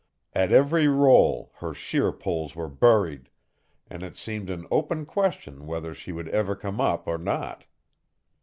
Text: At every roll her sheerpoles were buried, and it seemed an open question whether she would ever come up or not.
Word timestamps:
At 0.33 0.51
every 0.51 0.87
roll 0.87 1.51
her 1.57 1.75
sheerpoles 1.75 2.55
were 2.55 2.67
buried, 2.67 3.29
and 3.87 4.01
it 4.01 4.17
seemed 4.17 4.49
an 4.49 4.65
open 4.71 5.05
question 5.05 5.67
whether 5.67 5.93
she 5.93 6.11
would 6.11 6.27
ever 6.29 6.55
come 6.55 6.81
up 6.81 7.07
or 7.07 7.19
not. 7.19 7.65